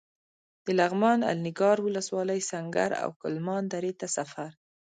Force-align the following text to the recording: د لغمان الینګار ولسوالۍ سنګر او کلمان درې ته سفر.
د 0.65 0.67
لغمان 0.79 1.19
الینګار 1.31 1.77
ولسوالۍ 1.81 2.39
سنګر 2.51 2.91
او 3.03 3.09
کلمان 3.21 3.63
درې 3.73 3.91
ته 3.99 4.07
سفر. 4.17 4.49